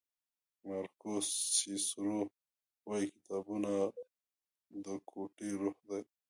[0.65, 1.27] مارکوس
[1.57, 2.19] سیسرو
[2.87, 3.71] وایي کتابونه
[4.83, 6.01] د کوټې روح دی.